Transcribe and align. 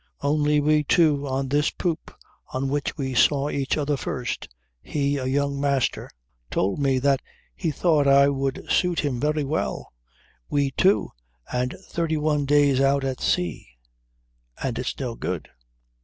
Only 0.21 0.59
we 0.59 0.83
two 0.83 1.27
on 1.27 1.47
this 1.49 1.69
poop 1.69 2.11
on 2.53 2.69
which 2.69 2.97
we 2.97 3.13
saw 3.13 3.51
each 3.51 3.77
other 3.77 3.95
first 3.95 4.49
he 4.81 5.17
a 5.17 5.27
young 5.27 5.59
master 5.61 6.09
told 6.49 6.79
me 6.79 6.97
that 6.97 7.21
he 7.55 7.69
thought 7.69 8.07
I 8.07 8.27
would 8.27 8.65
suit 8.67 9.01
him 9.01 9.19
very 9.19 9.43
well 9.43 9.93
we 10.49 10.71
two, 10.71 11.11
and 11.53 11.75
thirty 11.85 12.17
one 12.17 12.45
days 12.45 12.81
out 12.81 13.03
at 13.03 13.21
sea, 13.21 13.67
and 14.63 14.79
it's 14.79 14.99
no 14.99 15.13
good! 15.13 15.49